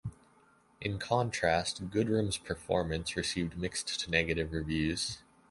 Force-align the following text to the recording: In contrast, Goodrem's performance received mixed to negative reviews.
In 0.81 0.97
contrast, 0.97 1.91
Goodrem's 1.91 2.39
performance 2.39 3.15
received 3.15 3.55
mixed 3.55 3.99
to 3.99 4.09
negative 4.09 4.51
reviews. 4.51 5.19